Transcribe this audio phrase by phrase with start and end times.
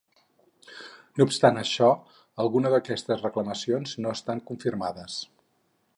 [1.19, 1.89] No obstant això,
[2.45, 5.21] algunes d'aquestes reclamacions no estan confirmades.